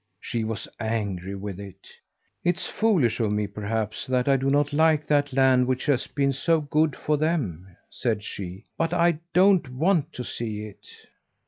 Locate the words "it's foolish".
2.43-3.19